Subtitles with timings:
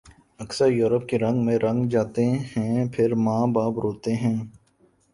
[0.39, 4.35] اکثر یورپ کے رنگ میں رنگ جاتے ہیں پھر ماں باپ روتے ہیں